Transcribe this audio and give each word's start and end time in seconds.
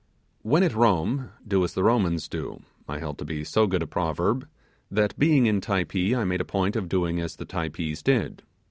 When 0.41 0.63
at 0.63 0.73
Rome 0.73 1.29
do 1.47 1.63
as 1.63 1.75
the 1.75 1.83
Romans 1.83 2.27
do, 2.27 2.63
I 2.89 2.97
held 2.97 3.19
to 3.19 3.23
be 3.23 3.43
so 3.43 3.67
good 3.67 3.83
a 3.83 3.85
proverb, 3.85 4.47
that 4.89 5.19
being 5.19 5.45
in 5.45 5.61
Typee 5.61 6.15
I 6.17 6.23
made 6.25 6.41
a 6.41 6.43
point 6.43 6.75
of 6.75 6.89
doing 6.89 7.19
as 7.19 7.35
the 7.35 7.45
Typees 7.45 8.01
did. 8.01 8.41